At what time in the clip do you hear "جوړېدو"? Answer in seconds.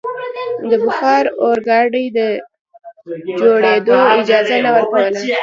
3.39-3.97